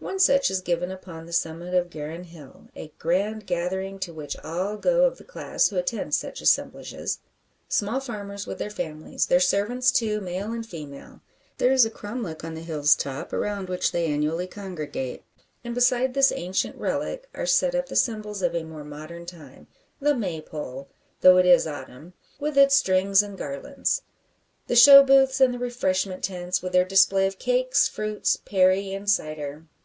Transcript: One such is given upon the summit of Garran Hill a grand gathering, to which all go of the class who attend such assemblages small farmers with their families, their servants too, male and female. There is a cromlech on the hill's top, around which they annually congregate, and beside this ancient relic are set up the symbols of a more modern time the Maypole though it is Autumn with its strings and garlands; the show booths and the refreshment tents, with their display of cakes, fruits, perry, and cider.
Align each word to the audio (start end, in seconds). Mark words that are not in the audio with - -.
One 0.00 0.20
such 0.20 0.48
is 0.48 0.60
given 0.60 0.92
upon 0.92 1.26
the 1.26 1.32
summit 1.32 1.74
of 1.74 1.90
Garran 1.90 2.22
Hill 2.26 2.68
a 2.76 2.92
grand 3.00 3.48
gathering, 3.48 3.98
to 4.00 4.14
which 4.14 4.36
all 4.38 4.76
go 4.76 5.04
of 5.04 5.18
the 5.18 5.24
class 5.24 5.68
who 5.68 5.76
attend 5.76 6.14
such 6.14 6.40
assemblages 6.40 7.18
small 7.68 7.98
farmers 7.98 8.46
with 8.46 8.58
their 8.58 8.70
families, 8.70 9.26
their 9.26 9.40
servants 9.40 9.90
too, 9.90 10.20
male 10.20 10.52
and 10.52 10.64
female. 10.64 11.20
There 11.58 11.72
is 11.72 11.84
a 11.84 11.90
cromlech 11.90 12.44
on 12.44 12.54
the 12.54 12.60
hill's 12.62 12.94
top, 12.94 13.32
around 13.32 13.68
which 13.68 13.90
they 13.90 14.06
annually 14.06 14.46
congregate, 14.46 15.24
and 15.64 15.74
beside 15.74 16.14
this 16.14 16.30
ancient 16.30 16.76
relic 16.76 17.28
are 17.34 17.44
set 17.46 17.74
up 17.74 17.86
the 17.88 17.96
symbols 17.96 18.40
of 18.40 18.54
a 18.54 18.62
more 18.62 18.84
modern 18.84 19.26
time 19.26 19.66
the 20.00 20.14
Maypole 20.14 20.88
though 21.22 21.38
it 21.38 21.46
is 21.46 21.66
Autumn 21.66 22.12
with 22.38 22.56
its 22.56 22.76
strings 22.76 23.20
and 23.20 23.36
garlands; 23.36 24.02
the 24.68 24.76
show 24.76 25.02
booths 25.02 25.40
and 25.40 25.52
the 25.52 25.58
refreshment 25.58 26.22
tents, 26.22 26.62
with 26.62 26.72
their 26.72 26.84
display 26.84 27.26
of 27.26 27.40
cakes, 27.40 27.88
fruits, 27.88 28.36
perry, 28.36 28.92
and 28.94 29.10
cider. 29.10 29.66